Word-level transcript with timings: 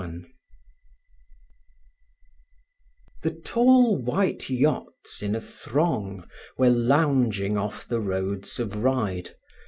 XXI 0.01 0.25
The 3.21 3.29
tall 3.35 4.01
white 4.01 4.49
yachts 4.49 5.21
in 5.21 5.35
a 5.35 5.39
throng 5.39 6.27
were 6.57 6.71
lounging 6.71 7.55
off 7.55 7.85
the 7.87 7.99
roads 7.99 8.59
of 8.59 8.77
Ryde. 8.77 9.35